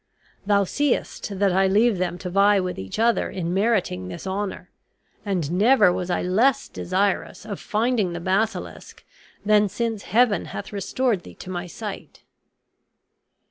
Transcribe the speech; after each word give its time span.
Thou 0.47 0.63
seest 0.63 1.37
that 1.37 1.53
I 1.53 1.67
leave 1.67 1.99
them 1.99 2.17
to 2.17 2.29
vie 2.31 2.59
with 2.59 2.79
each 2.79 2.97
other 2.97 3.29
in 3.29 3.53
meriting 3.53 4.07
this 4.07 4.25
honor; 4.25 4.71
and 5.23 5.51
never 5.51 5.93
was 5.93 6.09
I 6.09 6.23
less 6.23 6.67
desirous 6.67 7.45
of 7.45 7.59
finding 7.59 8.13
the 8.13 8.19
basilisk 8.19 9.05
than 9.45 9.69
since 9.69 10.01
Heaven 10.01 10.45
hath 10.45 10.73
restored 10.73 11.21
thee 11.21 11.35
to 11.35 11.51
my 11.51 11.67
sight." 11.67 12.23